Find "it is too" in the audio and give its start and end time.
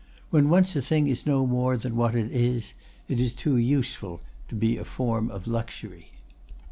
3.07-3.55